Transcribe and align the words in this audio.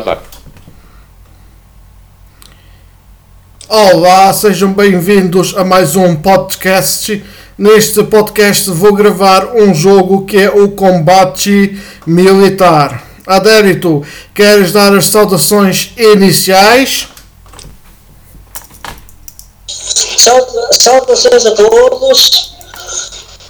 Gravar. 0.00 0.22
Olá, 3.68 4.32
sejam 4.32 4.72
bem-vindos 4.72 5.56
a 5.56 5.64
mais 5.64 5.96
um 5.96 6.14
podcast. 6.14 7.24
Neste 7.58 8.04
podcast 8.04 8.70
vou 8.70 8.94
gravar 8.94 9.56
um 9.56 9.74
jogo 9.74 10.24
que 10.24 10.36
é 10.36 10.48
o 10.50 10.70
Combate 10.70 11.76
Militar. 12.06 13.08
Adérito, 13.26 14.06
queres 14.32 14.70
dar 14.70 14.94
as 14.96 15.06
saudações 15.06 15.92
iniciais? 15.96 17.08
Sauda- 19.66 20.68
Saudações 20.80 21.44
a 21.44 21.50
todos 21.56 22.52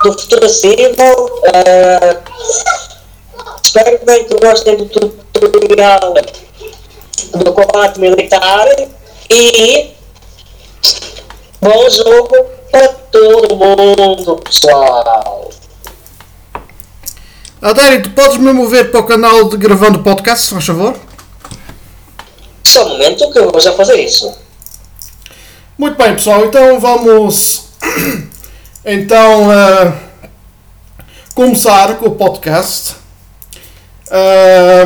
do 0.02 0.18
futuro 0.18 0.48
civil. 0.48 0.96
eh, 1.52 2.16
espero 3.62 4.00
bem 4.06 4.24
que 4.26 4.34
gostem 4.36 4.76
do 4.78 5.27
tutorial 5.40 6.14
do 7.32 7.52
combate 7.52 8.00
militar 8.00 8.66
e 9.30 9.90
bom 11.60 11.90
jogo 11.90 12.46
para 12.70 12.88
todo 12.88 13.56
mundo, 13.56 14.36
pessoal. 14.36 15.50
Adérito, 17.60 18.10
podes 18.10 18.38
me 18.38 18.52
mover 18.52 18.90
para 18.90 19.00
o 19.00 19.04
canal 19.06 19.48
de 19.48 19.56
gravando 19.56 19.98
podcast, 19.98 20.46
se 20.46 20.52
faz 20.52 20.64
favor? 20.64 20.96
Só 22.62 22.86
um 22.86 22.90
momento 22.90 23.30
que 23.32 23.38
eu 23.38 23.50
vou 23.50 23.60
já 23.60 23.72
fazer 23.72 23.96
isso. 24.00 24.32
Muito 25.76 25.96
bem, 25.96 26.14
pessoal, 26.14 26.44
então 26.44 26.78
vamos 26.78 27.68
então 28.84 29.52
eh, 29.52 29.92
começar 31.34 31.96
com 31.96 32.06
o 32.06 32.10
podcast. 32.12 32.96
Eh, 34.10 34.84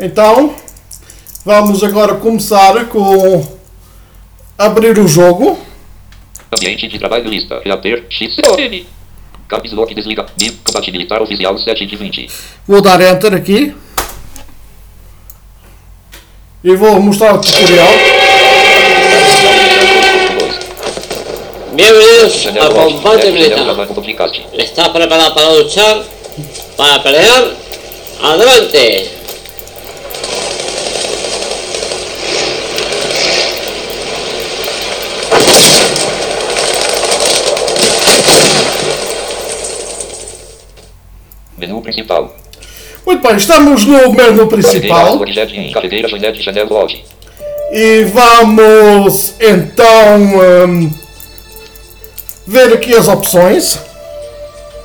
então 0.00 0.54
vamos 1.44 1.84
agora 1.84 2.14
começar 2.14 2.86
com 2.86 3.46
abrir 4.56 4.98
o 4.98 5.06
jogo. 5.06 5.58
Ambiente 6.52 6.88
de 6.88 6.98
trabalho 6.98 7.28
lista. 7.28 7.60
Reaper 7.64 8.06
XCOM. 8.10 8.84
Caps 9.48 9.72
Lock 9.72 9.94
desliga. 9.94 10.26
Militar 10.90 11.22
oficial 11.22 11.56
7 11.56 11.86
de 11.86 11.96
20. 11.96 12.30
Vou 12.66 12.80
dar 12.80 13.00
enter 13.00 13.34
aqui 13.34 13.74
e 16.62 16.76
vou 16.76 17.00
mostrar 17.00 17.34
o 17.34 17.40
tutorial. 17.40 17.88
2. 20.38 20.58
Bienvenidos 21.74 22.42
Janela 22.42 22.66
al 22.66 22.74
Lodge. 22.74 22.94
combate 22.94 23.30
militar. 23.30 24.30
¿Está 24.54 24.92
preparado 24.92 25.34
para 25.34 25.52
luchar? 25.52 26.04
¿Para 26.76 27.02
pelear? 27.02 27.56
¡Adelante! 28.22 29.19
Menu 41.60 41.82
principal. 41.82 42.34
Muito 43.04 43.22
bem, 43.22 43.36
estamos 43.36 43.84
no 43.84 44.12
menu 44.12 44.46
principal 44.46 45.18
e 47.72 48.04
vamos 48.04 49.34
então 49.38 50.66
hum, 50.66 50.90
ver 52.46 52.72
aqui 52.72 52.94
as 52.94 53.08
opções. 53.08 53.78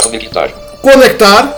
Conectar. 0.01 0.49
Conectar, 0.81 1.57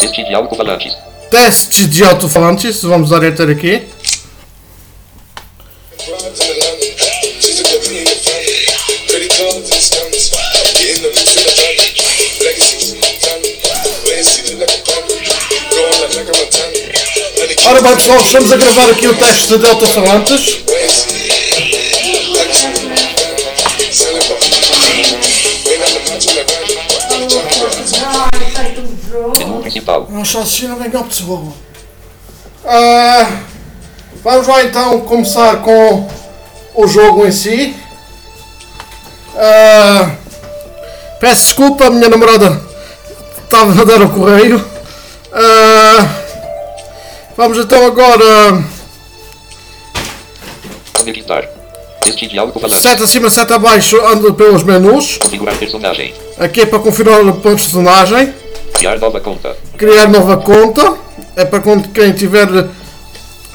Teste 0.00 0.24
de 0.24 0.34
alto-falantes. 0.34 0.96
teste 1.30 1.86
de 1.86 2.04
alto-falantes, 2.04 2.82
vamos 2.82 3.10
dar 3.10 3.22
enter 3.22 3.48
aqui. 3.48 3.82
Ora 17.66 17.80
bem 17.80 17.96
pessoal, 17.96 18.20
estamos 18.20 18.52
a 18.52 18.56
gravar 18.56 18.90
aqui 18.90 19.08
o 19.08 19.16
teste 19.16 19.56
de 19.56 19.66
like 19.66 19.84
Randy. 19.84 20.64
Menu 29.38 29.60
principal. 29.62 30.08
Não 30.10 30.76
vem 30.76 30.90
cá 30.90 31.02
pessoal. 31.04 31.52
Ah, 32.66 33.28
vamos 34.22 34.46
lá 34.46 34.62
então 34.64 35.00
começar 35.00 35.56
com 35.62 36.06
o 36.74 36.86
jogo 36.86 37.26
em 37.26 37.32
si. 37.32 37.74
Ah, 39.36 40.10
peço 41.18 41.44
desculpa, 41.44 41.86
a 41.86 41.90
minha 41.90 42.10
namorada 42.10 42.62
estava 43.42 43.80
a 43.80 43.84
dar 43.84 44.02
o 44.02 44.10
correio. 44.10 44.62
Ah, 45.32 46.23
vamos 47.36 47.58
então 47.58 47.86
agora 47.86 48.64
Conectar. 50.98 51.42
Teste 52.02 52.26
de 52.28 52.38
alto-falantes. 52.38 52.82
sete 52.82 53.02
acima, 53.02 53.28
sete 53.30 53.52
abaixo, 53.52 53.98
ando 54.06 54.32
pelos 54.34 54.62
menus. 54.62 55.18
Configurar 55.18 55.54
personagem. 55.56 56.14
Aqui 56.38 56.62
é 56.62 56.66
para 56.66 56.78
configurar 56.78 57.20
o 57.20 57.34
personagem. 57.40 58.32
Criar 58.74 58.98
nova 58.98 59.20
conta. 59.20 59.56
criar 59.76 60.08
nova 60.08 60.36
conta. 60.38 60.96
É 61.36 61.44
para 61.44 61.60
quando 61.60 61.88
quem 61.88 62.12
tiver 62.12 62.46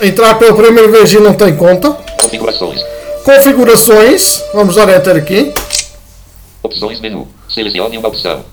entrar 0.02 0.36
pela 0.36 0.54
primeira 0.56 0.88
vez 0.90 1.12
e 1.14 1.20
não 1.20 1.34
tem 1.34 1.56
conta. 1.56 1.92
Configurações. 2.22 2.82
Configurações. 3.24 4.44
Vamos 4.54 4.76
dar 4.76 4.90
enter 4.90 5.16
aqui. 5.16 5.54
Opções 6.62 7.00
menu. 7.00 7.28
Selecione 7.48 7.98
uma 7.98 8.10
opção. 8.10 8.44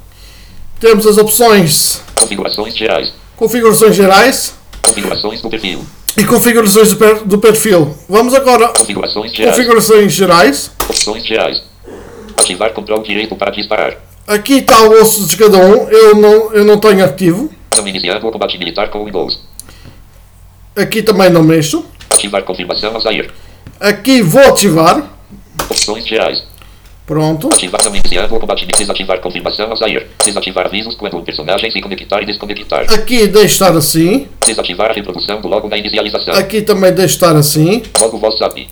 Temos 0.81 1.07
as 1.07 1.17
opções 1.19 2.01
Configurações 2.21 2.77
gerais. 2.77 3.13
configurações 3.37 3.97
gerais 3.97 4.55
Configurações 4.87 5.41
do 5.41 5.51
perfil. 5.51 5.85
e 6.17 6.25
configurações 6.25 6.91
do, 6.91 6.97
per- 6.97 7.25
do 7.25 7.39
perfil. 7.39 7.97
Vamos 8.09 8.35
agora 8.35 8.69
Configurações 8.69 9.33
gerais. 9.35 9.55
configurações 9.57 10.13
gerais. 10.13 10.71
Opções 10.89 11.27
gerais. 11.27 11.63
Ativar 12.39 12.73
controle 12.73 13.03
direito 13.07 13.35
para 13.37 13.51
disparar. 13.51 13.97
Aqui 14.27 14.55
está 14.59 14.83
o 14.83 15.01
osso 15.01 15.27
de 15.27 15.37
cada 15.37 15.59
um. 15.59 15.89
Eu 15.89 16.15
não, 16.17 16.53
eu 16.53 16.65
não 16.65 16.79
tenho 16.79 17.05
ativo. 17.05 17.51
Não 17.77 18.29
o 18.29 18.33
combate 18.33 18.59
militar 18.59 18.89
com 18.91 19.05
Windows. 19.05 19.39
Aqui 20.75 21.03
também 21.03 21.31
não 21.31 21.43
mexo. 21.43 21.85
Ativar 22.11 22.43
confirmação 22.45 22.95
ao 22.95 23.01
sair. 23.01 23.31
Aqui 23.81 24.23
vou 24.23 24.43
ativar. 24.43 25.11
Opções 25.69 26.07
gerais. 26.07 26.43
Pronto. 27.06 27.47
Ativar 27.47 27.81
não 27.84 27.94
iniciando 27.94 28.34
o 28.34 28.41
combate 28.41 28.67
Desativar 28.67 29.21
confirmação 29.21 29.71
ao 29.71 29.77
sair. 29.77 30.09
Desativar 30.25 30.67
avisos 30.67 30.97
quando 30.97 31.17
o 31.19 31.22
personagem 31.22 31.71
se 31.71 31.81
conectar 31.81 32.21
e 32.21 32.27
desconectar. 32.27 32.93
Aqui 32.93 33.28
deixe 33.28 33.55
estar 33.55 33.77
assim. 33.77 34.27
Desativar 34.44 34.91
a 34.91 34.93
reprodução 34.93 35.41
do 35.41 35.47
logo 35.47 35.69
na 35.69 35.78
inicialização. 35.78 36.34
Aqui 36.34 36.62
também 36.62 36.93
deixe 36.93 37.15
estar 37.15 37.37
assim. 37.37 37.84
Modo 38.00 38.19
WhatsApp. 38.21 38.69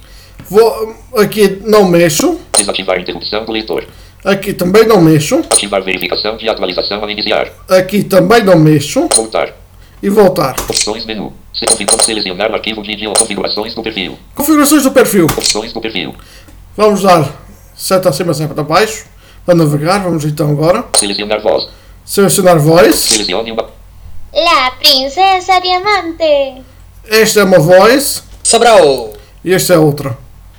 Vou, 0.50 0.94
aqui 1.16 1.60
não 1.64 1.88
mexo. 1.88 2.40
Desativar 2.58 3.00
interrupção 3.00 3.44
do 3.44 3.52
leitor. 3.52 3.86
Aqui 4.24 4.52
também 4.52 4.84
não 4.84 5.00
mexo. 5.00 5.36
Ativar 5.36 5.82
verificação 5.82 6.36
de 6.36 6.48
atualização 6.48 7.00
ao 7.00 7.08
iniciar. 7.08 7.48
Aqui 7.68 8.02
também 8.02 8.42
não 8.42 8.58
mexo. 8.58 9.06
Voltar. 9.14 9.54
E 10.02 10.08
voltar. 10.08 10.56
Opções 10.68 11.06
menu. 11.06 11.32
Se 11.54 11.64
configura 11.66 12.02
selecionar 12.02 12.50
o 12.50 12.54
arquivo 12.54 12.82
de 12.82 12.90
idioma. 12.90 13.14
Configurações 13.16 13.74
do 13.74 13.82
perfil. 13.82 14.18
Configurações 14.34 14.82
do 14.82 14.90
perfil. 14.90 15.26
Opções 15.26 15.72
do 15.72 15.80
perfil. 15.80 16.14
Vamos 16.76 17.02
dar 17.02 17.43
seta 17.84 18.08
acima, 18.08 18.32
seta 18.32 18.60
abaixo. 18.60 19.04
Para 19.44 19.54
navegar. 19.54 20.02
Vamos 20.02 20.24
então 20.24 20.50
agora. 20.50 20.86
Selecionar 20.96 21.40
voz. 21.42 21.68
Selecionar 22.04 22.58
voice. 22.58 23.08
Selecione 23.08 23.52
uma. 23.52 23.68
La 24.32 24.70
princesa 24.78 25.60
diamante. 25.60 26.62
Esta 27.08 27.40
é 27.40 27.44
uma 27.44 27.58
voice. 27.58 28.22
Sobral, 28.42 29.12
E 29.44 29.52
esta 29.52 29.74
é 29.74 29.78
outra. 29.78 30.16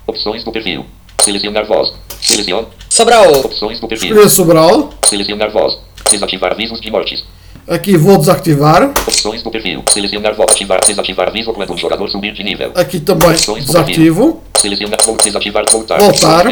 Opções 0.08 0.44
do 0.44 0.52
perfil. 0.52 0.86
Selecionar 1.20 1.66
voz. 1.66 1.92
Selecione. 2.22 2.68
Sobral, 2.90 3.40
Opções 3.40 3.80
do 3.80 3.88
perfil. 3.88 4.10
Escolher 4.10 4.30
Sobral. 4.30 4.90
Selecionar 5.06 5.52
voz. 5.52 5.78
Desativar 6.10 6.52
avisos 6.52 6.80
de 6.80 6.92
mortes. 6.92 7.24
Aqui 7.68 7.98
vou 7.98 8.18
desativar. 8.20 8.92
Opções 9.08 9.42
do 9.42 9.50
perfil. 9.50 9.84
Selecionar 9.90 10.36
voz. 10.36 10.52
Ativar. 10.52 10.80
Desativar 10.86 11.28
aviso 11.30 11.52
quando 11.54 11.74
um 11.74 11.78
jogador 11.78 12.08
subir 12.10 12.34
de 12.34 12.44
nível. 12.44 12.72
Aqui 12.76 13.00
também 13.00 13.30
Opções 13.32 13.66
desativo. 13.66 14.42
Selecionar. 14.56 15.00
Vou 15.04 15.18
desativar. 15.18 15.66
Voltar. 15.72 16.00
Voltar. 16.00 16.46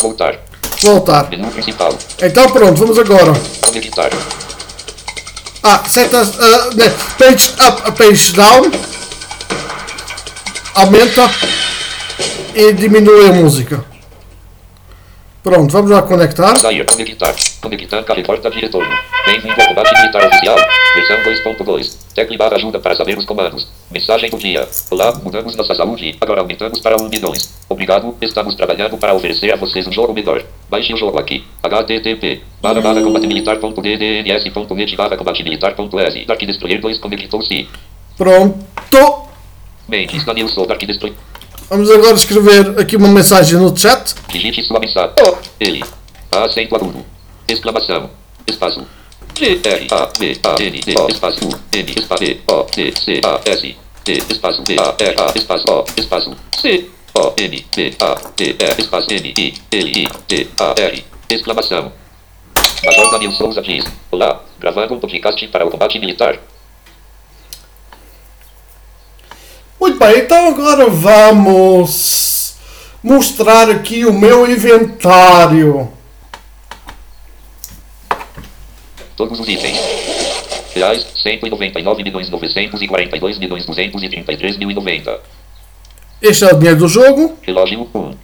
Voltar. 0.00 0.38
Voltar. 0.82 1.30
Menu 1.30 1.50
principal. 1.50 1.96
Então 2.20 2.50
pronto, 2.50 2.78
vamos 2.78 2.98
agora. 2.98 3.32
Conectar. 3.66 4.10
Ah, 5.62 5.82
seta. 5.88 6.20
ah, 6.20 6.70
né, 6.74 6.92
page 7.18 7.54
up, 7.60 7.92
page 7.92 8.32
down. 8.34 8.70
Aumenta 10.74 11.30
e 12.54 12.72
diminui 12.72 13.28
a 13.28 13.32
música. 13.32 13.93
Pronto, 15.44 15.70
vamos 15.70 15.90
lá 15.90 16.00
conectar. 16.00 16.56
Sair, 16.56 16.86
conectar. 16.86 17.34
Conectar 17.60 18.02
carreporta 18.02 18.50
de 18.50 18.60
retorno. 18.60 18.90
Bem-vindo 19.26 19.60
ao 19.60 19.68
combate 19.68 19.92
militar 20.00 20.26
oficial. 20.26 20.56
Versão 20.94 21.18
2.2. 21.22 22.14
Tecle 22.14 22.38
barra 22.38 22.56
ajuda 22.56 22.78
para 22.80 22.96
saber 22.96 23.18
os 23.18 23.26
comandos. 23.26 23.68
Mensagem 23.90 24.30
do 24.30 24.38
dia. 24.38 24.66
Olá, 24.90 25.12
mudamos 25.22 25.54
nossa 25.54 25.74
saúde. 25.74 26.16
Agora 26.18 26.40
aumentamos 26.40 26.80
para 26.80 26.96
1 26.96 27.10
milhões. 27.10 27.62
Obrigado, 27.68 28.16
estamos 28.22 28.54
trabalhando 28.54 28.96
para 28.96 29.12
oferecer 29.12 29.52
a 29.52 29.56
vocês 29.56 29.86
um 29.86 29.92
jogo 29.92 30.14
melhor. 30.14 30.42
Baixe 30.70 30.94
o 30.94 30.96
jogo 30.96 31.18
aqui. 31.18 31.44
http 31.62 32.40
barra 32.62 32.80
barra 32.80 33.02
combatemilitar.ddns.net 33.02 34.96
barra 34.96 35.18
combatemilitar.es 35.18 36.26
Dark 36.26 36.40
Destroyer 36.40 36.80
2 36.80 36.98
conectou-se. 36.98 37.68
Pronto. 38.16 39.24
Mendes, 39.86 40.24
Daniel 40.24 40.48
Sou, 40.48 40.66
Dark 40.66 40.82
Destroyer. 40.82 41.14
Vamos 41.68 41.90
agora 41.90 42.14
escrever 42.14 42.78
aqui 42.78 42.96
uma 42.96 43.08
mensagem 43.08 43.58
no 43.58 43.76
chat. 43.76 44.14
Digite 44.28 44.62
sua 44.64 44.78
mensagem. 44.78 45.14
Ele. 45.58 45.84
Acento 46.30 46.76
agudo. 46.76 47.04
Exclamação. 47.48 48.10
Espaço. 48.46 48.86
G 49.36 49.60
R 49.64 49.86
A 49.90 50.08
V 50.18 50.38
A 50.44 50.62
N 50.62 50.80
D 50.80 50.94
espaço 51.10 51.44
U 51.44 51.60
N 51.72 51.92
espaço 51.96 52.22
E 52.22 52.40
O 52.46 52.62
D 52.74 52.92
C 52.96 53.20
A 53.24 53.40
S 53.50 53.76
T 54.04 54.12
espaço 54.30 54.62
D 54.62 54.76
A 54.78 54.94
R 54.96 55.16
A 55.18 55.32
espaço 55.36 55.64
O 55.68 55.84
espaço 55.96 56.36
C 56.56 56.88
O 57.14 57.34
N 57.36 57.66
B 57.74 57.94
A 58.00 58.14
T 58.14 58.56
E 58.58 58.80
espaço 58.80 59.08
N 59.10 59.34
I 59.36 59.54
L 59.72 60.02
I 60.02 60.08
T 60.28 60.46
A 60.60 60.74
R 60.80 61.04
exclamação. 61.28 61.92
Major 62.84 63.10
Daniel 63.10 63.32
Souza 63.32 63.60
diz: 63.62 63.84
Olá, 64.10 64.40
gravando 64.60 64.94
um 64.94 65.00
podcast 65.00 65.48
para 65.48 65.66
o 65.66 65.70
combate 65.70 65.98
militar. 65.98 66.38
Muito 69.84 69.98
bem, 69.98 70.20
então 70.20 70.48
agora 70.48 70.88
vamos 70.88 72.56
mostrar 73.02 73.68
aqui 73.68 74.06
o 74.06 74.14
meu 74.14 74.50
inventário. 74.50 75.92
Todos 79.14 79.38
os 79.38 79.46
itens. 79.46 79.78
Reais, 80.74 81.06
199 81.22 82.02
milhões 82.02 82.30
942 82.30 83.38
milhões 83.38 83.66
233 83.66 84.56
mil 84.56 84.70
e 84.70 84.74
90. 84.74 85.20
Este 86.22 86.44
é 86.44 86.54
o 86.54 86.56
dinheiro 86.56 86.78
do 86.78 86.88
jogo. 86.88 87.36
Relógio 87.42 87.86
1. 87.94 88.14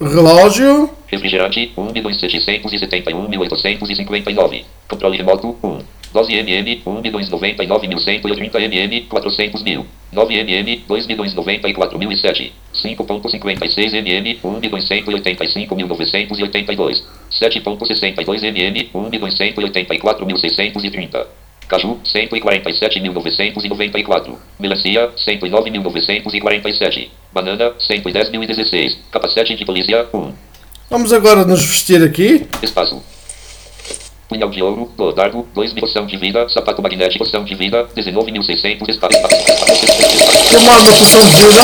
Relógio. 0.00 0.90
Refrigerante 1.06 1.72
1 1.76 1.92
milhões 1.92 2.18
771 2.18 3.28
mil 3.28 3.42
859. 3.42 4.66
Controle 4.88 5.16
remoto 5.18 5.56
1. 5.62 5.78
Dose 6.12 6.32
MM 6.32 6.82
1 6.86 7.02
milhões 7.02 7.28
99 7.28 7.88
mil 7.88 7.98
130 7.98 8.58
mm 8.58 9.06
400 9.08 9.62
mil. 9.62 9.86
9 10.12 10.42
mm 10.42 10.82
2 10.86 11.06
milhões 11.06 11.34
94 11.34 11.98
mil 11.98 12.12
e 12.12 12.16
7. 12.16 12.52
5.56 12.74 13.92
mm 13.92 14.38
1 14.42 14.60
milhões 14.60 14.86
185 14.86 15.76
mil 15.76 15.88
982. 15.88 17.04
7.62 17.30 18.42
mm 18.42 18.90
1 18.94 19.10
milhões 19.10 19.36
184 19.36 20.26
mil 20.26 20.36
630. 20.36 21.26
Caju, 21.68 21.98
147.994. 22.04 24.36
Melancia, 24.58 25.10
109.947. 25.16 27.08
Banana, 27.32 27.72
110.016. 27.78 28.98
Capacete 29.10 29.54
de 29.56 29.64
polícia, 29.64 30.06
1. 30.12 30.32
Vamos 30.88 31.12
agora 31.12 31.44
nos 31.44 31.64
vestir 31.64 32.00
aqui. 32.02 32.46
Espaço. 32.62 33.02
Punhal 34.28 34.50
de 34.50 34.62
ouro, 34.62 34.90
dardo, 35.14 35.46
2 35.54 35.72
mil 35.72 35.80
poção 35.82 36.04
de 36.04 36.16
vida, 36.16 36.48
sapato 36.48 36.82
magnético, 36.82 37.24
poção 37.24 37.44
de 37.44 37.54
vida, 37.54 37.86
19.600, 37.96 38.88
espaço, 38.88 39.18
Tomar 40.50 40.80
uma 40.80 40.92
poção 40.96 41.22
de 41.28 41.36
vida. 41.36 41.62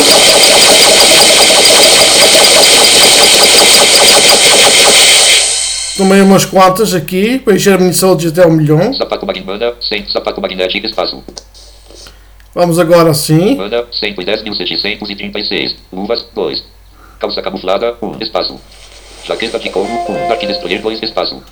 Tomei 5.97 6.21
umas 6.21 6.45
quantas 6.45 6.95
aqui 6.95 7.39
para 7.39 7.55
encher 7.55 7.75
a 7.75 7.79
minha 7.79 7.93
saúde 7.93 8.29
até 8.29 8.47
um 8.47 8.53
milhão. 8.53 8.95
sapato 8.95 9.27
magmana, 9.27 9.75
100, 9.81 10.09
sapato 10.09 10.41
magnético, 10.41 10.87
espaço. 10.87 11.23
Vamos 12.55 12.79
agora 12.79 13.11
assim. 13.11 13.57
Mana, 13.57 13.85
110.736. 13.85 15.77
Luvas, 15.93 16.25
2. 16.35 16.65
Calça 17.19 17.43
camuflada, 17.43 17.97
1. 18.01 18.23
Espaço. 18.23 18.61
Jaqueta 19.25 19.59
de 19.59 19.71
couro, 19.71 19.89
1. 20.09 20.29
Dark 20.29 20.41
Destroyer, 20.41 20.81
2. 20.81 21.03
Espaço. 21.03 21.43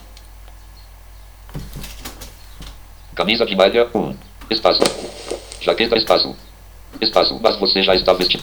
Camisa 3.21 3.45
de 3.45 3.55
malha, 3.55 3.87
1. 3.95 4.15
Espaço. 4.49 4.81
Jaqueta, 5.61 5.95
espaço. 5.95 6.35
Espaço, 7.03 7.39
mas 7.43 7.55
você 7.57 7.83
já 7.83 7.95
está 7.95 8.15
vestido. 8.15 8.43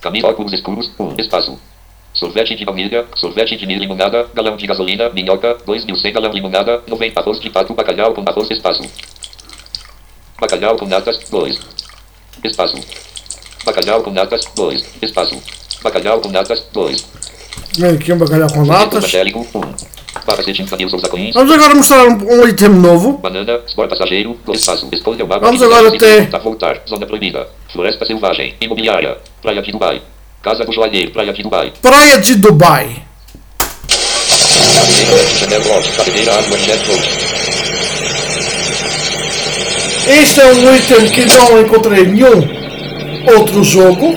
Camisa, 0.00 0.26
óculos 0.26 0.52
escuros, 0.52 0.90
1. 0.98 1.14
Espaço. 1.20 1.56
Sorvete 2.12 2.56
de 2.56 2.64
baunilha, 2.64 3.06
sorvete 3.14 3.56
de 3.56 3.64
milho 3.64 3.78
limonada, 3.78 4.28
galão 4.34 4.56
de 4.56 4.66
gasolina, 4.66 5.10
minhoca, 5.10 5.58
2.100 5.64 6.12
galão 6.12 6.32
limonada, 6.32 6.82
90 6.88 7.20
arroz 7.20 7.38
de 7.38 7.48
pato, 7.50 7.72
bacalhau 7.72 8.12
com 8.12 8.24
arroz, 8.26 8.50
espaço. 8.50 8.82
Bacalhau 10.40 10.76
com 10.76 10.86
natas, 10.86 11.30
2. 11.30 11.60
Espaço. 12.42 12.76
Bacalhau 13.64 14.02
com 14.02 14.10
natas, 14.10 14.44
2. 14.56 14.84
Espaço. 15.02 15.40
Bacalhau 15.84 16.20
com 16.20 16.30
natas, 16.30 16.66
2. 16.72 17.06
Vem 17.78 17.90
aqui 17.90 18.12
um 18.12 18.18
bacalhau 18.18 18.48
com 18.52 18.64
Natas. 18.64 18.68
latas. 18.68 18.98
Evangélico, 19.04 19.46
Vamos 21.34 21.52
agora 21.52 21.74
mostrar 21.74 22.06
um, 22.06 22.40
um 22.40 22.48
item 22.48 22.68
novo. 22.70 23.18
Banana, 23.18 23.60
sport 23.66 23.90
passageiro, 23.90 24.36
espaço. 24.52 24.88
Escolha 24.92 25.24
o 25.24 25.28
mapa. 25.28 25.46
Vamos 25.46 25.62
agora 25.62 25.90
ter- 25.98 26.28
voltar. 26.42 26.80
Zona 26.88 27.06
proibida. 27.06 27.46
Floresta 27.72 28.04
selvagem. 28.06 28.54
Imobiliária. 28.60 29.18
Praia 29.42 29.60
de 29.62 29.70
Dubai. 29.72 30.00
Casa 30.42 30.64
do 30.64 30.72
joalheiro. 30.72 31.10
Praia 31.10 31.32
de 31.32 31.42
Dubai. 31.42 31.72
Praia 31.82 32.18
de 32.18 32.34
Dubai. 32.36 33.02
Este 40.06 40.40
é 40.40 40.46
um 40.52 40.74
item 40.76 41.08
que 41.10 41.24
não 41.26 41.60
encontrei 41.60 42.02
em 42.04 42.08
nenhum 42.08 43.34
outro 43.38 43.62
jogo. 43.64 44.14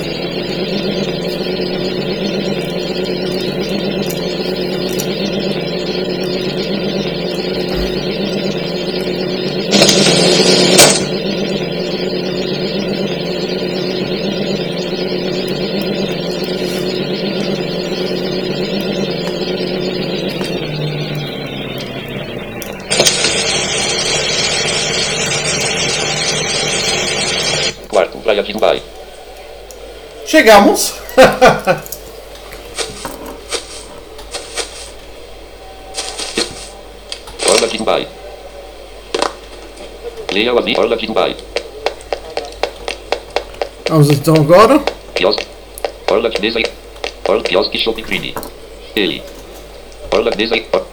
Dubai. 28.67 28.83
Chegamos. 30.25 30.93
Orla 37.49 37.67
de 37.67 37.77
Dubai. 37.77 38.07
Leia 40.31 40.53
o 40.53 40.59
aviso. 40.59 40.81
Orla 40.81 40.97
de 40.97 41.07
Dubai. 41.07 41.35
Vamos 43.89 44.09
então 44.09 44.35
agora. 44.35 44.79
Quiosque. 45.15 45.45
Orla 46.11 46.29
de 46.29 46.41
mesa. 46.41 46.59
Orla 47.27 47.43
quiosque 47.43 47.77
shopping 47.77 48.03
crime. 48.03 48.35
Ele. 48.95 49.23
Orla 50.11 50.31
mesa. 50.35 50.55
or- 50.73 50.85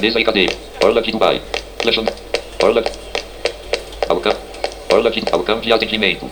Mesa 0.00 0.20
e 0.20 0.24
cadeira. 0.24 0.54
Orla 0.84 1.00
de 1.00 1.12
Dubai. 1.12 1.40
Orla. 2.62 2.84
Orla 5.02 5.10
de 5.10 5.20
balcão 5.22 5.58
de 5.58 5.72
atendimento. 5.72 6.30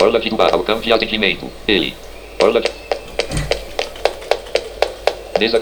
Orla 0.00 0.18
de 0.18 0.30
Dubai. 0.30 0.50
Balcão 0.50 0.80
de 0.80 0.90
atendimento. 0.90 1.50
Ele. 1.68 1.94
Orla 2.42 2.62
de. 2.62 2.70
Mesa. 5.38 5.60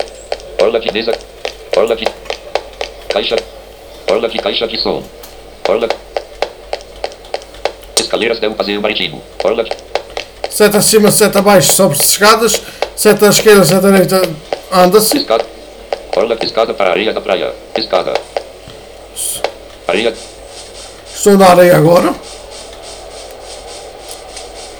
Orla 0.62 0.78
de 0.78 0.92
mesa. 0.92 1.18
Orla 1.76 1.96
de. 1.96 2.04
Caixa. 3.08 3.34
Orla 4.08 4.28
de 4.28 4.38
caixa 4.38 4.68
de 4.68 4.78
som. 4.78 5.02
Orla. 5.68 5.88
Escaleiras 7.98 8.38
del 8.38 8.54
passeio 8.54 8.80
marítimo. 8.80 9.20
Orla 9.42 9.64
de. 9.64 9.70
Seta 10.48 10.78
acima, 10.78 11.10
seta 11.10 11.40
abaixo, 11.40 11.72
sobe-se 11.72 12.04
escadas. 12.04 12.62
Seta 12.94 13.26
à 13.26 13.30
esquerda, 13.30 13.64
seta 13.64 13.88
à 13.88 13.90
direita, 13.90 14.22
anda-se. 14.70 15.16
Escada. 15.16 15.44
Orla 16.16 16.38
escada 16.40 16.72
para 16.72 16.90
a 16.90 16.92
areia 16.92 17.12
da 17.12 17.20
praia. 17.20 17.52
Escada. 17.76 18.14
Areia. 19.88 20.14
Estou 21.18 21.36
na 21.36 21.48
areia 21.48 21.76
agora. 21.76 22.14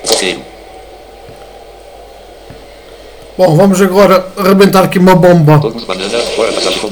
Coqueiro. 0.07 0.40
Bom, 3.37 3.57
vamos 3.57 3.83
agora 3.83 4.25
arrebentar 4.37 4.85
aqui 4.85 5.00
uma 5.00 5.16
bomba 5.16 5.61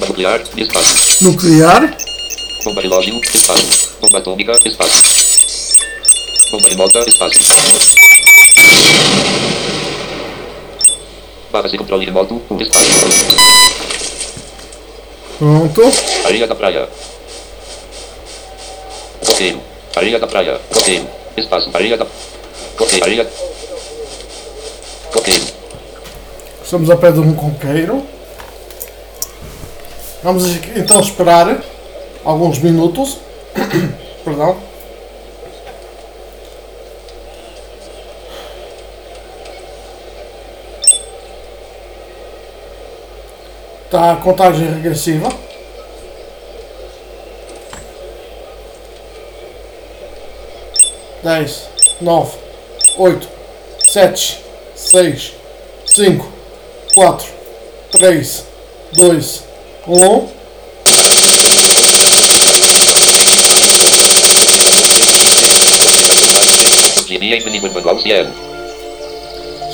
nuclear. 0.08 0.40
Espaço. 0.56 1.24
nuclear. 1.24 1.96
Bomba 2.64 2.80
relógio. 2.80 3.20
Espaço. 3.20 3.90
Bomba 4.00 4.18
atômica. 4.18 4.52
Espaço. 4.64 5.76
Bomba 6.50 6.68
remota. 6.68 6.98
Espaço. 7.06 7.38
Para 11.52 11.68
ser 11.68 11.78
controle 11.78 12.04
remoto. 12.04 12.42
Um 12.50 12.60
espaço. 12.60 12.90
Pronto. 15.38 15.82
Areia 16.24 16.48
da 16.48 16.56
praia. 16.56 16.88
Coqueiro. 19.36 19.60
Areia 19.94 20.18
da 20.18 20.26
praia. 20.26 20.58
Coqueiro. 20.72 21.06
Espaço. 21.36 21.70
Areia 21.74 21.98
da. 21.98 22.06
Coqueiro. 22.78 23.04
Areia. 23.04 23.28
Coqueiro. 25.12 25.44
Estamos 26.64 26.88
ao 26.88 26.96
pé 26.96 27.12
de 27.12 27.20
um 27.20 27.34
conqueiro. 27.34 28.06
Vamos 30.22 30.46
então 30.74 31.00
esperar 31.00 31.62
alguns 32.24 32.58
minutos. 32.60 33.18
Perdão. 34.24 34.56
Está 43.84 44.12
a 44.12 44.16
contagem 44.16 44.66
regressiva. 44.76 45.45
Dez, 51.26 51.68
nove, 52.00 52.38
oito, 52.98 53.26
sete, 53.88 54.38
seis, 54.76 55.32
cinco, 55.84 56.24
quatro, 56.94 57.26
três, 57.90 58.46
dois, 58.92 59.42
um. 59.88 60.28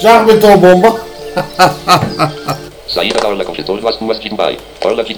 Já 0.00 0.20
arrebentou 0.20 0.52
a 0.52 0.56
bomba. 0.56 1.06
Saída 2.88 3.20
da 3.20 3.28
orla 3.28 3.44
conjetor 3.44 3.78
das 3.82 3.96
ruas 3.96 4.18
de 4.18 4.30
Dubai. 4.30 4.58
Orla 4.82 5.04
de. 5.04 5.14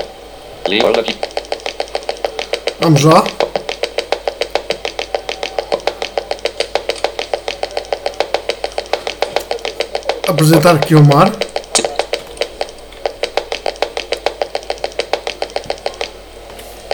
Orla 0.83 1.01
de. 1.01 1.17
Vamos 2.81 3.05
lá. 3.05 3.23
Apresentar 10.27 10.75
aqui 10.75 10.95
o 10.95 11.05
mar. 11.05 11.31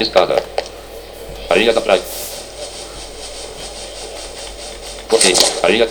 Escada. 0.00 0.42
Areia 1.48 1.72
da 1.72 1.80
praia. 1.80 2.02
Coqueiro. 5.08 5.38
Areia. 5.62 5.88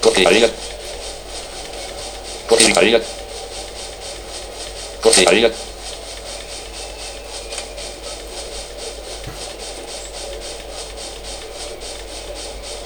Coqueiro. 0.00 0.28
Areia. 0.28 0.54
Coqueiro. 2.48 2.78
Areia. 2.78 3.02
Coqueiro. 5.02 5.28
Areia. 5.28 5.54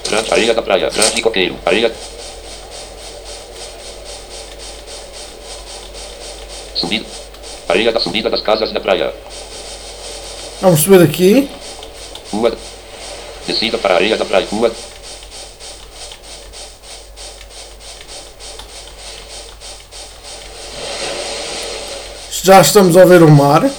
Grande 0.09 0.31
areia 0.33 0.53
da 0.53 0.61
praia. 0.61 0.89
Grande 0.89 1.21
coqueiro. 1.21 1.57
Areia. 1.65 2.10
Subida. 6.91 7.05
Areia 7.69 7.91
da 7.91 7.99
subida 8.01 8.29
das 8.29 8.41
casas 8.41 8.73
da 8.73 8.79
praia. 8.81 9.13
Vamos 10.61 10.81
subir 10.81 11.01
aqui. 11.01 11.49
Rua. 12.31 12.51
Descida 13.47 13.77
para 13.77 13.93
a 13.93 13.97
areia 13.97 14.17
da 14.17 14.25
praia. 14.25 14.45
Rua. 14.51 14.71
Já 22.43 22.59
estamos 22.59 22.97
a 22.97 23.05
ver 23.05 23.23
o 23.23 23.29
mar. 23.29 23.69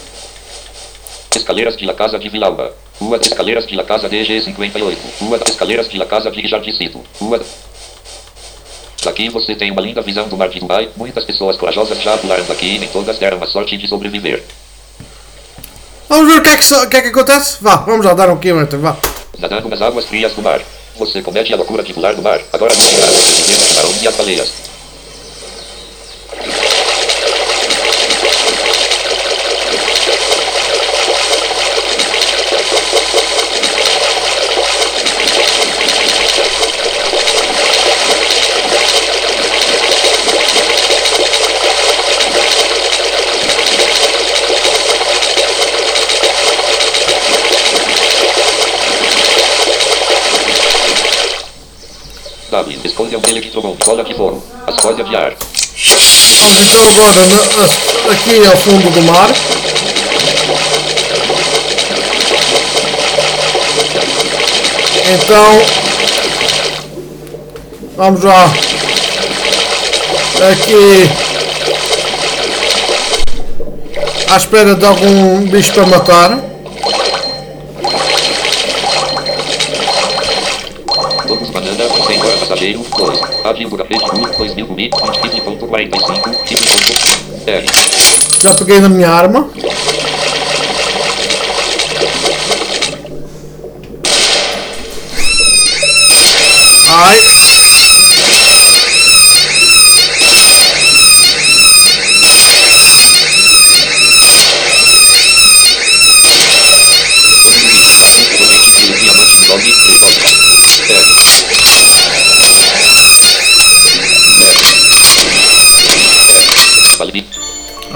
Escaleiras 1.34 1.76
de 1.76 1.84
la 1.84 1.94
Casa 1.94 2.18
de 2.18 2.28
Vilauba. 2.30 2.72
Rua 2.98 3.18
das 3.18 3.26
Escaleiras 3.26 3.66
de 3.66 3.76
la 3.76 3.84
Casa 3.84 4.08
DG58. 4.08 4.96
Rua 5.20 5.38
das 5.38 5.50
Escaleiras 5.50 5.88
de 5.88 5.98
la 5.98 6.06
Casa 6.06 6.30
de 6.30 6.48
Jardicito. 6.48 7.02
Rua. 7.20 7.40
Daqui 9.04 9.28
você 9.28 9.54
tem 9.54 9.70
uma 9.70 9.80
linda 9.82 10.00
visão 10.00 10.28
do 10.28 10.36
mar 10.36 10.48
de 10.48 10.60
Dubai. 10.60 10.88
Muitas 10.96 11.24
pessoas 11.24 11.56
corajosas 11.56 12.00
já 12.00 12.16
pularam 12.16 12.44
daqui 12.44 12.76
e 12.76 12.78
nem 12.78 12.88
todas 12.88 13.18
deram 13.18 13.42
a 13.42 13.46
sorte 13.46 13.76
de 13.76 13.88
sobreviver. 13.88 14.42
Vamos 16.08 16.26
ver 16.32 16.40
o 16.40 16.42
que 16.42 16.48
é 16.50 16.56
que, 16.56 16.64
so- 16.64 16.86
que, 16.88 16.96
é 16.96 17.02
que 17.02 17.08
acontece. 17.08 17.56
Vá, 17.60 17.76
vamos 17.76 18.04
lá 18.06 18.14
dar 18.14 18.30
um 18.30 18.36
quilômetro. 18.38 18.78
Vá. 18.80 18.96
Nadando 19.38 19.68
nas 19.68 19.82
águas 19.82 20.04
frias 20.06 20.32
do 20.34 20.42
mar. 20.42 20.60
Você 20.98 21.22
comete 21.22 21.52
a 21.52 21.56
loucura 21.56 21.82
de 21.82 21.92
pular 21.94 22.14
do 22.14 22.22
mar. 22.22 22.40
Agora 22.52 22.72
não 22.74 22.80
será 22.80 23.06
sobreviver 23.06 23.58
do 23.58 23.68
tubarão 23.68 23.90
e 24.02 24.08
as 24.08 24.14
baleias. 24.14 24.52
Eletrobom. 53.32 53.74
Bola 53.84 54.04
de 54.04 54.14
fogo. 54.14 54.42
As 54.66 54.76
folhas 54.80 55.08
de 55.08 55.16
ar. 55.16 55.32
Vamos 56.40 56.58
então 56.60 56.88
agora 56.90 57.26
na- 57.26 58.12
aqui 58.12 58.46
ao 58.46 58.56
fundo 58.58 58.90
do 58.90 59.02
mar. 59.02 59.30
Então 65.14 65.62
vamos 67.96 68.22
lá 68.22 68.44
aqui 70.50 71.08
à 74.30 74.36
espera 74.36 74.74
de 74.74 74.84
algum 74.86 75.40
bicho 75.48 75.72
para 75.72 75.86
matar. 75.86 76.38
Banana. 81.52 81.84
Senhor 82.06 82.11
passageiro. 82.52 82.84
2. 82.96 83.20
Agindo 83.44 83.76
da 83.76 83.84
rede 83.84 84.04
1. 84.04 84.08
2000 84.36 84.66
comi. 84.66 84.90
20.45. 84.90 86.44
Tipo 86.44 86.64
ponto. 86.64 86.92
R. 87.46 87.66
Já 88.40 88.54
peguei 88.54 88.80
na 88.80 88.88
minha 88.88 89.10
arma. 89.10 89.48
Ai. 96.88 97.51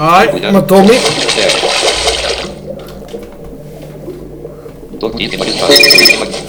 Ai, 0.09 0.51
matou-me. 0.53 0.95
R. 0.95 1.01
Todo 5.01 5.21
item 5.21 5.37
mais 5.37 5.53
fácil. 5.57 5.85
É, 5.85 6.46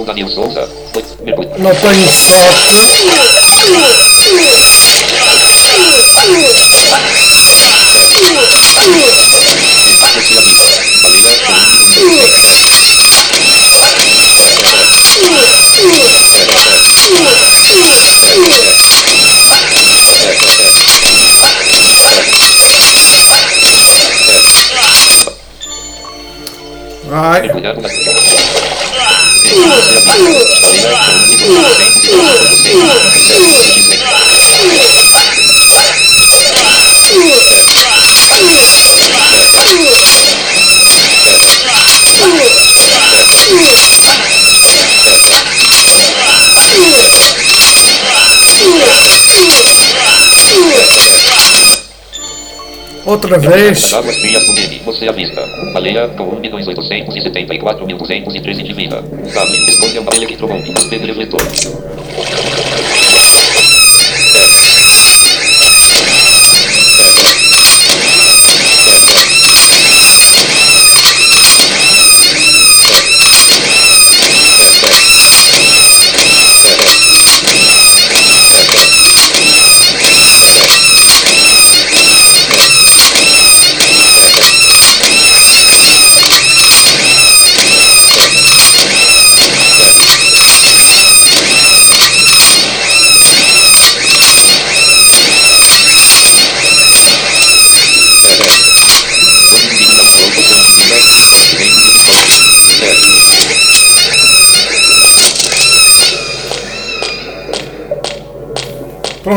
Sou 0.00 0.06
Daniel 0.06 0.30
Souza. 0.30 0.66
Não 1.58 1.74
tenho 1.74 2.10
sorte. 2.10 2.80
Right. 27.10 28.79
Ooh! 29.32 30.00
Outra 53.10 53.38
vez. 53.40 53.90
Você 54.84 55.08
avista. 55.08 55.44
Baleia 55.72 56.06
com 56.10 56.40
1.874.213 56.40 58.62
de 58.62 58.72
vida. 58.72 59.02
Sabe, 59.32 59.68
escolha 59.68 60.00
uma 60.00 60.14
eletrombombe. 60.14 60.72
Espelho 60.76 61.06
refletor. 61.06 61.42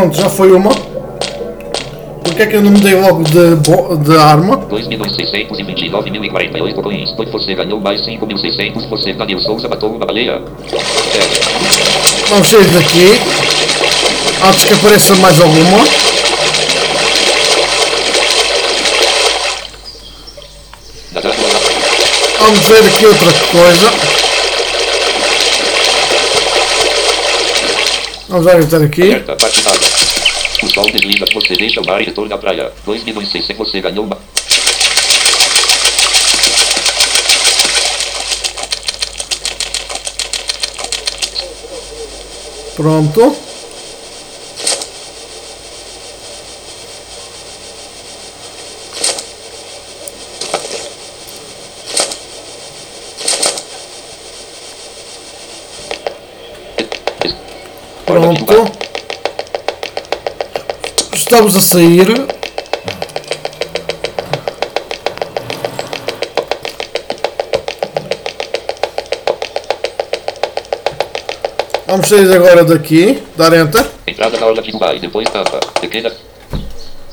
Pronto, 0.03 0.17
já 0.17 0.29
foi 0.29 0.51
uma. 0.51 0.69
Por 0.69 2.35
que 2.35 2.41
é 2.41 2.45
que 2.45 2.57
eu 2.57 2.61
não 2.61 2.71
mudei 2.71 2.93
logo 2.93 3.23
de, 3.23 3.55
de 4.03 4.17
arma? 4.17 4.57
2.629.048 4.57 6.81
coins. 6.81 7.13
Pois 7.15 7.31
você 7.31 7.55
ganhou 7.55 7.79
mais 7.79 8.01
5.600. 8.01 8.89
Você, 8.89 9.13
Daniel 9.13 9.39
Souza, 9.39 9.69
matou 9.69 9.91
uma 9.91 10.05
baleia. 10.05 10.33
É. 10.33 10.41
Vamos 12.27 12.49
sair 12.49 12.65
daqui. 12.65 13.17
Antes 14.45 14.65
que 14.65 14.73
apareça 14.73 15.15
mais 15.15 15.39
alguma. 15.39 15.85
Vamos 22.39 22.59
ver 22.67 22.85
aqui 22.87 23.05
outra 23.05 23.31
coisa. 23.53 23.89
Vamos 28.27 28.45
ver 28.45 28.57
aqui. 28.83 29.23
Deixa 31.55 31.81
o 31.81 31.85
mar 31.85 32.01
e 32.01 32.05
retorna 32.05 32.35
à 32.35 32.37
praia. 32.37 32.71
2.600, 32.85 33.55
você 33.55 33.81
ganhou 33.81 34.05
uma... 34.05 34.17
Pronto. 42.75 43.52
Estamos 61.43 61.57
a 61.57 61.73
sair. 61.73 62.27
Vamos 71.85 72.07
sair 72.07 72.33
agora 72.33 72.63
daqui. 72.63 73.21
Dar 73.35 73.51
enter. 73.51 73.85
Entrada 74.07 74.39
na 74.39 74.45
orla 74.45 74.61
de 74.61 74.71
Dubai, 74.71 74.99
depois 74.99 75.27
tampa. 75.29 75.59
Pequena... 75.81 76.13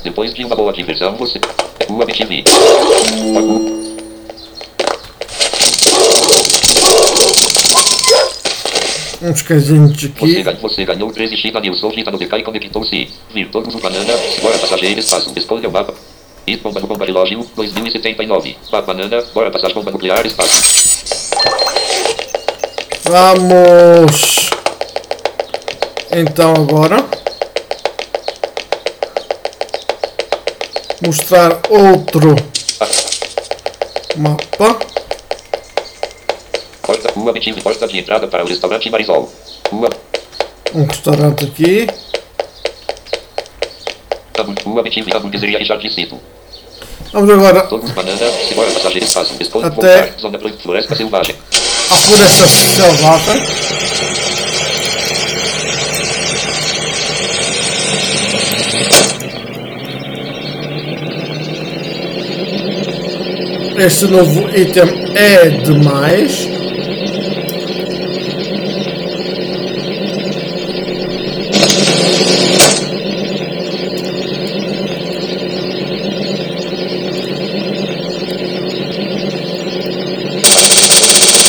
Depois 0.04 0.32
de 0.32 0.44
uma 0.44 0.54
boa 0.54 0.72
diversão, 0.72 1.16
você... 1.16 1.40
Rua 1.88 2.06
BTV. 2.06 2.44
Pagu. 3.34 3.79
Uns 9.22 9.42
casinhos 9.42 9.92
Você, 9.92 10.06
aqui. 10.06 10.42
ganhou, 10.42 10.60
você 10.60 10.84
ganhou 10.84 11.12
13 11.12 11.36
X 11.36 11.52
da 11.52 11.60
Nilson, 11.60 11.90
Gita 11.90 12.10
no 12.10 12.18
DK 12.18 12.36
e 12.38 12.42
conectou-se. 12.42 13.08
Vir 13.34 13.48
todos 13.50 13.74
os 13.74 13.80
banana, 13.80 14.12
bora 14.40 14.58
passageiro, 14.58 14.98
espaço, 14.98 15.30
escolha 15.36 15.68
o 15.68 15.72
mapa. 15.72 15.92
E 16.46 16.56
bomba 16.56 16.80
no 16.80 16.86
bomba 16.86 17.04
relógio, 17.04 17.44
2079. 17.54 18.56
Ba- 18.70 18.80
Banana, 18.82 19.22
bora 19.34 19.50
passagem 19.50 19.74
bomba 19.74 19.90
nuclear, 19.90 20.24
espaço. 20.26 20.90
Vamos. 23.04 24.50
Então 26.12 26.54
agora. 26.54 27.04
Mostrar 31.06 31.60
outro 31.68 32.34
mapa. 34.16 34.78
Porta, 36.90 37.12
rua 37.14 37.32
BTV, 37.32 37.60
porta 37.62 37.86
de 37.86 37.98
entrada 38.00 38.26
para 38.26 38.42
o 38.42 38.48
restaurante 38.48 38.90
Marisol. 38.90 39.30
Rua, 39.70 39.88
Um 40.74 40.84
restaurante 40.86 41.44
aqui. 41.44 41.86
Rua 44.64 44.82
BTV, 44.82 45.16
hamburgueseria 45.16 45.62
e 45.62 45.64
jardicito. 45.64 46.18
Vamos 47.12 47.30
agora 47.30 47.60
Todos 47.68 47.92
banana, 47.92 48.18
segura 48.48 48.68
passageiro, 48.72 49.06
espaço, 49.06 49.36
escolha 49.38 49.68
Até- 49.68 49.76
voltar, 50.02 50.18
zona 50.20 50.36
pro- 50.38 50.52
floresta 50.58 50.96
selvagem. 50.96 51.36
à 51.90 51.96
floresta 51.96 52.48
selvagem. 52.48 53.40
Este 63.76 64.06
novo 64.06 64.48
item 64.56 64.88
é 65.16 65.48
demais. 65.64 66.48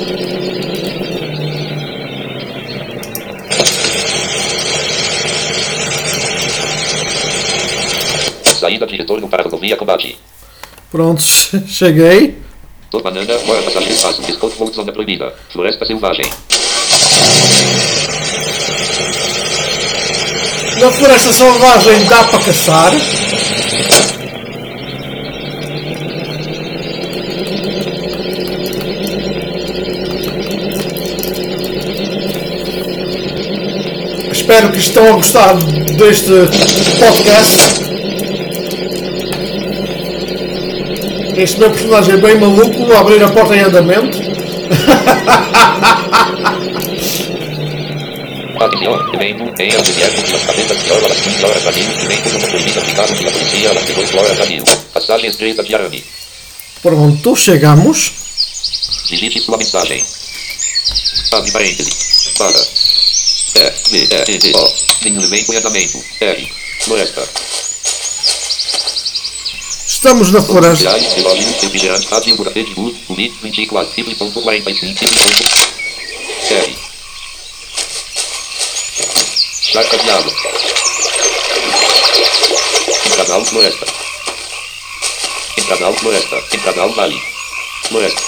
Saída 8.60 8.86
de 8.88 8.96
retorno 8.96 9.28
para 9.28 9.42
a 9.42 9.46
rodovia 9.46 9.76
combate. 9.76 10.18
Pronto, 10.92 11.22
che- 11.22 11.62
cheguei. 11.68 12.36
Tor 12.90 13.02
banana, 13.04 13.34
fora 13.40 13.62
passagem 13.64 13.90
espaço, 13.92 14.22
desconto 14.22 14.74
zona 14.74 14.92
proibida. 14.92 15.34
Floresta 15.50 15.86
selvagem. 15.86 16.26
Na 20.80 20.92
floresta 20.92 21.32
selvagem 21.32 22.06
dá 22.06 22.24
para 22.26 22.40
caçar. 22.40 22.92
Espero 34.32 34.72
que 34.72 34.78
estão 34.78 35.08
a 35.08 35.12
gostar 35.14 35.56
deste 35.98 36.32
podcast. 37.00 37.86
Este 41.36 41.60
meu 41.60 41.72
personagem 41.72 42.14
é 42.14 42.18
bem 42.18 42.40
maluco, 42.40 42.94
abrir 42.94 43.24
a 43.24 43.30
porta 43.30 43.56
em 43.56 43.62
andamento. 43.62 44.20
Atenção, 48.66 48.96
evento 49.14 49.44
el 49.62 49.84
desierto 49.84 50.22
de 50.24 50.32
las 50.32 50.42
cabezas 50.42 50.84
de 50.84 50.92
oro 50.92 51.06
a 51.06 51.10
las 51.10 51.18
15 51.20 51.46
horas 51.46 51.64
Brasil, 51.64 51.86
evento 52.02 52.30
zona 52.32 52.48
proibida 52.48 52.82
aplicado 52.82 53.16
pela 53.16 53.32
polícia 53.32 53.70
a 53.70 53.74
las 53.76 53.86
18 53.86 54.18
horas 54.18 54.38
Brasil. 54.38 54.64
Passagem 54.92 55.30
estreita 55.30 55.64
de 55.64 55.76
arame. 55.76 56.04
Pronto, 56.82 57.36
chegamos. 57.36 58.12
Digite 59.08 59.40
sua 59.40 59.58
mensagem. 59.58 60.04
Abre 61.34 61.52
parêntese. 61.52 61.92
Para. 62.40 62.60
É, 63.54 63.72
V, 63.92 63.98
E, 63.98 64.08
T, 64.08 64.40
T, 64.40 64.58
O. 64.58 64.74
Nenhum 65.04 65.22
evento 65.22 65.54
em 65.54 65.58
andamento. 65.58 66.04
R. 66.22 66.54
Floresta. 66.82 67.30
Estamos 69.88 70.32
na 70.32 70.42
floresta. 70.42 70.90
Reais, 70.90 71.14
relógio, 71.14 71.48
refrigerante, 71.62 72.08
rádio, 72.08 72.36
buracê 72.36 72.64
de 72.64 72.74
luz, 72.74 72.98
uni, 73.10 73.30
24, 73.44 73.94
tipo, 73.94 74.16
ponto 74.16 74.42
45, 74.42 75.00
tipo, 75.00 75.14
ponto. 75.14 75.44
R. 76.50 76.86
Charca 79.76 79.98
de 79.98 80.10
água. 80.10 80.32
Entradal, 83.08 83.46
floresta. 83.46 83.86
Entradal, 85.58 85.94
floresta. 85.98 86.38
Entradal, 86.54 86.94
vale. 86.96 87.22
Floresta. 87.90 88.22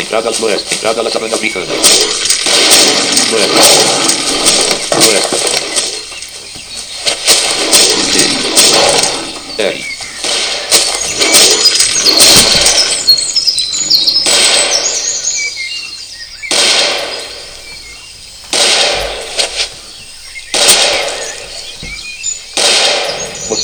Entrada 0.00 0.30
à 0.30 0.32
floresta. 0.32 0.74
Entrada 0.74 1.02
à 1.02 1.10
savana 1.12 1.34
africana. 1.36 1.66
Floresta. 3.28 3.60
Floresta. 4.90 5.36
R. 5.36 5.53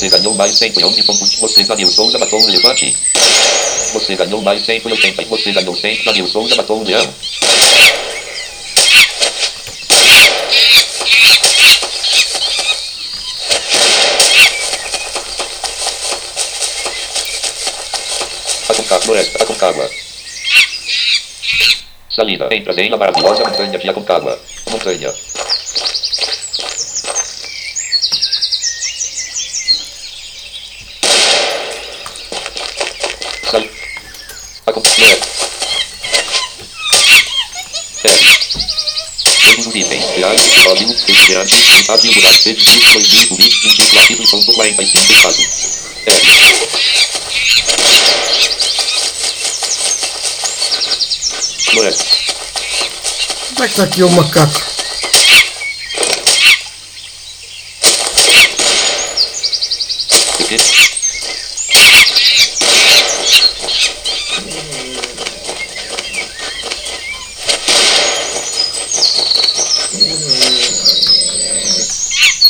Você 0.01 0.09
ganhou 0.09 0.33
mais 0.33 0.57
111 0.57 1.03
pontos. 1.03 1.35
Você 1.35 1.63
ganhou 1.63 1.91
Souza 1.91 2.17
Batom 2.17 2.39
Elefante. 2.49 2.97
Você 3.93 4.15
ganhou 4.15 4.41
mais 4.41 4.65
180. 4.65 5.25
Você 5.25 5.51
ganhou 5.51 5.75
100. 5.75 6.03
Ganhou 6.03 6.27
Souza 6.27 6.55
Batom 6.55 6.81
Leão. 6.81 7.13
Aconcagua, 18.69 19.01
floresta, 19.01 19.43
Aconcagua. 19.43 19.91
Salida, 22.09 22.49
entra 22.49 22.73
em 22.81 22.89
la 22.89 22.97
maravilhosa 22.97 23.43
montanha 23.43 23.77
de 23.77 23.87
Aconcagua. 23.87 24.41
Montanha. 24.71 25.13
Sal... 33.51 33.63
Aconcagua. 34.65 35.11
É. 38.05 38.09
Todos 40.15 40.41
os 40.41 40.47
itens. 40.47 40.57
Reais, 40.57 40.65
óleo, 40.67 40.87
refrigerante, 41.07 41.55
limpado 41.55 42.05
e 42.05 42.11
buraco, 42.11 42.41
sede, 42.41 42.63
2020, 42.63 43.59
24, 43.61 44.17
ponto 44.29 44.53
45, 44.53 45.13
espaço. 45.13 45.41
É. 46.05 46.11
Floresta. 51.71 52.05
Onde 53.51 53.63
é 53.63 53.65
que 53.65 53.71
está 53.71 53.83
aqui 53.83 54.03
o 54.03 54.09
macaco? 54.09 54.61
O 60.39 60.43
quê? 60.45 60.57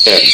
R. 0.05 0.07
R. 0.07 0.33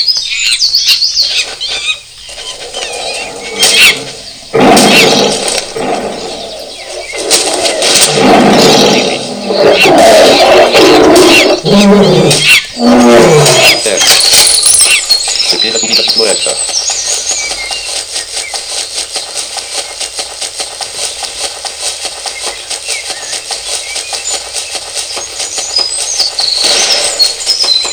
Pequena 15.52 15.80
subida 15.80 16.04
de 16.04 16.12
floresta. 16.14 16.52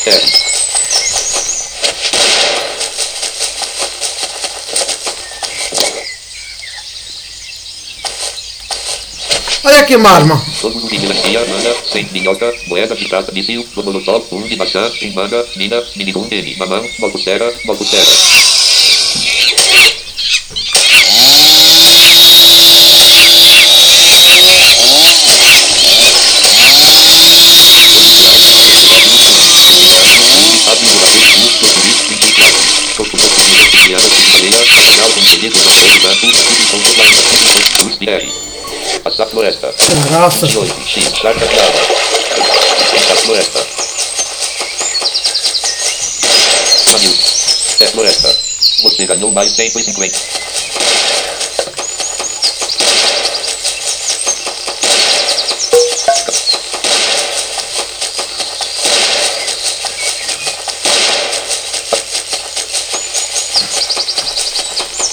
R. 0.07 0.33
Olha 9.64 9.74
aqui 9.74 9.74
uma 9.74 9.74
arma. 9.74 9.74
Todos 9.74 9.74
os 9.74 9.74
dinastia, 9.74 9.74
mana, 9.74 9.74
sem 11.92 12.09
minhoca, 12.11 12.53
moeda 12.68 12.94
de 12.94 13.07
prata, 13.07 13.33
míssil, 13.33 13.66
do 13.75 13.85
molotov, 13.85 14.25
um 14.33 14.42
de 14.42 14.57
maçã, 14.57 14.90
em 15.03 15.12
manga, 15.12 15.44
mina, 15.57 15.83
minigum, 15.97 16.27
M, 16.31 16.57
mamão, 16.57 16.83
motosfera, 16.99 17.53
motosfera. 17.66 18.34
Passar 39.03 39.27
floresta. 39.27 39.75
Caraças. 40.09 40.51
28, 40.51 40.89
X, 40.89 41.13
de 41.13 41.27
água. 41.27 41.41
Passar 42.93 43.17
floresta. 43.17 43.67
Manil. 46.93 47.15
É 47.81 47.87
floresta. 47.87 48.39
Você 48.83 49.07
ganhou 49.07 49.33
mais 49.33 49.53
150. 49.53 50.19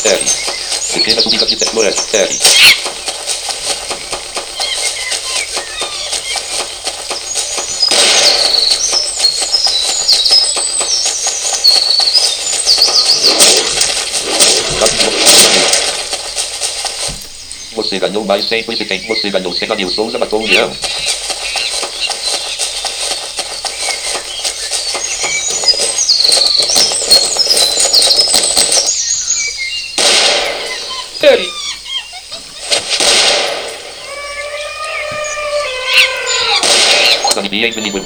R. 0.05 0.25
Pequena 0.93 1.21
subida 1.21 1.45
de 1.45 1.65
floresta. 1.65 2.17
R. 2.17 2.60
mais 18.31 18.45
tempo 18.45 18.71
esse 18.71 18.85
tempo 18.85 19.07
você 19.09 19.29
ganhou. 19.29 19.51
Senna 19.51 19.75
Nil 19.75 19.89
Souza 19.89 20.17
matou 20.17 20.41
um 20.41 20.45
leão. 20.45 20.71
Ele. 31.21 31.51
Pandemia 37.35 37.67
infinita. 37.67 37.99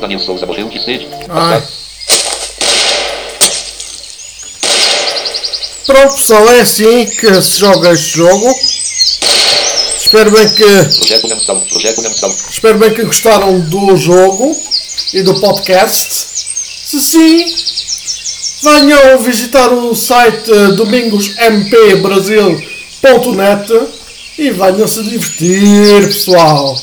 Daniel 0.00 0.20
Souza 0.20 0.46
morreu 0.46 0.68
de 0.68 0.80
sede. 0.82 1.08
Pronto, 5.86 6.14
pessoal, 6.14 6.48
é 6.50 6.60
assim 6.60 7.04
que 7.06 7.42
se 7.42 7.58
joga 7.58 7.92
este 7.92 8.18
jogo. 8.18 8.69
Espero 10.10 10.32
bem 10.32 10.48
que, 10.48 10.64
Projeto 10.98 11.28
mensal. 11.28 11.60
Projeto 11.70 12.02
mensal. 12.02 12.34
espero 12.50 12.78
bem 12.78 12.92
que 12.92 13.04
gostaram 13.04 13.60
do 13.60 13.96
jogo 13.96 14.60
e 15.14 15.22
do 15.22 15.38
podcast. 15.38 16.26
Se 16.84 17.00
sim, 17.00 17.44
venham 18.60 19.20
visitar 19.20 19.72
o 19.72 19.94
site 19.94 20.50
eh, 20.50 20.72
domingosmpbrasil.net 20.72 23.72
e 24.36 24.50
venham 24.50 24.88
se 24.88 25.04
divertir 25.04 26.08
pessoal. 26.08 26.76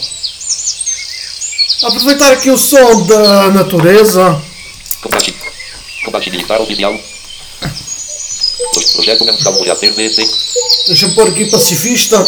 Aproveitar 1.84 2.32
aqui 2.32 2.50
o 2.50 2.58
som 2.58 3.06
da 3.08 3.50
natureza. 3.50 4.42
Oficial. 6.62 6.98
Projeto 8.94 9.26
mensal. 9.26 9.54
VC. 9.54 10.30
Deixa 10.88 11.08
eu 11.08 11.14
pôr 11.14 11.28
aqui 11.28 11.46
pacifista. 11.48 12.26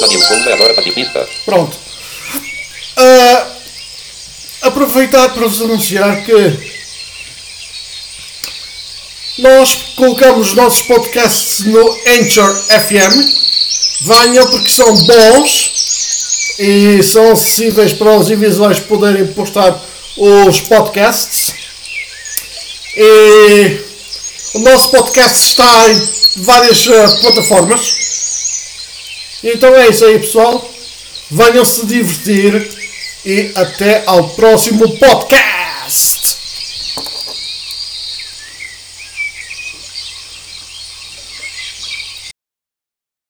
Daniel 0.00 0.20
Souza 0.20 0.50
é 0.50 0.52
agora 0.54 0.74
pacifista. 0.74 1.28
Pronto. 1.44 1.76
Ah, 2.96 3.46
aproveitar 4.62 5.30
para 5.30 5.46
vos 5.46 5.60
anunciar 5.60 6.24
que 6.24 6.72
nós 9.38 9.94
colocamos 9.96 10.48
os 10.48 10.54
nossos 10.54 10.82
podcasts 10.82 11.60
no 11.64 11.98
Anchor 12.06 12.54
FM. 12.54 13.42
Venham 14.02 14.50
porque 14.50 14.68
são 14.68 14.94
bons 14.94 15.72
e 16.58 17.02
são 17.02 17.32
acessíveis 17.32 17.92
para 17.92 18.16
os 18.18 18.30
invisuais 18.30 18.80
poderem 18.80 19.26
postar 19.28 19.80
os 20.16 20.60
podcasts. 20.60 21.54
E 22.94 23.80
o 24.54 24.58
nosso 24.58 24.90
podcast 24.90 25.48
está 25.48 25.88
em 25.88 26.08
várias 26.42 26.86
ah, 26.88 27.18
plataformas. 27.22 28.01
Então 29.42 29.74
é 29.74 29.88
isso 29.88 30.04
aí, 30.04 30.18
pessoal. 30.18 30.70
Venham 31.30 31.64
se 31.64 31.86
divertir 31.86 32.68
e 33.24 33.50
até 33.54 34.02
ao 34.06 34.28
próximo 34.30 34.88
podcast. 34.98 36.21